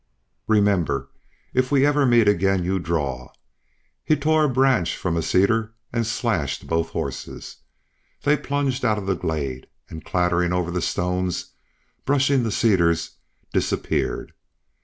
[0.47, 1.09] Remember!
[1.53, 3.31] If we ever meet again you draw!"
[4.03, 7.57] He tore a branch from a cedar and slashed both horses.
[8.23, 11.51] They plunged out of the glade, and clattering over the stones,
[12.03, 13.17] brushing the cedars,
[13.53, 14.33] disappeared.